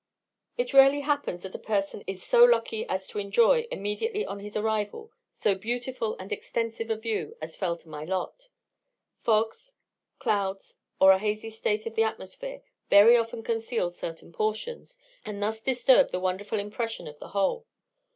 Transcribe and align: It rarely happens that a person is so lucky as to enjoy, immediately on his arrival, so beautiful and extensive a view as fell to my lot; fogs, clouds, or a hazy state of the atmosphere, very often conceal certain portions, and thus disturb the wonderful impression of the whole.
It 0.57 0.73
rarely 0.73 1.01
happens 1.01 1.43
that 1.43 1.53
a 1.53 1.59
person 1.59 2.03
is 2.07 2.23
so 2.23 2.43
lucky 2.43 2.87
as 2.87 3.07
to 3.09 3.19
enjoy, 3.19 3.67
immediately 3.69 4.25
on 4.25 4.39
his 4.39 4.57
arrival, 4.57 5.11
so 5.29 5.53
beautiful 5.53 6.17
and 6.17 6.31
extensive 6.31 6.89
a 6.89 6.95
view 6.95 7.37
as 7.39 7.55
fell 7.55 7.77
to 7.77 7.87
my 7.87 8.03
lot; 8.03 8.49
fogs, 9.21 9.75
clouds, 10.17 10.77
or 10.99 11.11
a 11.11 11.19
hazy 11.19 11.51
state 11.51 11.85
of 11.85 11.93
the 11.93 12.01
atmosphere, 12.03 12.63
very 12.89 13.15
often 13.15 13.43
conceal 13.43 13.91
certain 13.91 14.33
portions, 14.33 14.97
and 15.23 15.39
thus 15.39 15.61
disturb 15.61 16.09
the 16.09 16.19
wonderful 16.19 16.57
impression 16.57 17.05
of 17.07 17.19
the 17.19 17.27
whole. 17.27 17.67